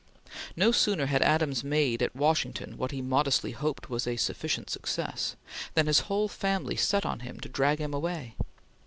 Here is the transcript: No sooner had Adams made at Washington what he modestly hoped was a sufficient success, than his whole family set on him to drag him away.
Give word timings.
No 0.55 0.71
sooner 0.71 1.05
had 1.05 1.21
Adams 1.21 1.63
made 1.63 2.01
at 2.01 2.15
Washington 2.15 2.75
what 2.75 2.89
he 2.89 3.03
modestly 3.03 3.51
hoped 3.51 3.87
was 3.91 4.07
a 4.07 4.15
sufficient 4.15 4.71
success, 4.71 5.35
than 5.75 5.85
his 5.85 5.99
whole 6.09 6.27
family 6.27 6.75
set 6.75 7.05
on 7.05 7.19
him 7.19 7.39
to 7.39 7.47
drag 7.47 7.77
him 7.77 7.93
away. 7.93 8.33